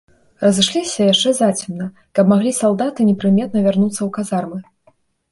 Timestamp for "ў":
3.97-4.09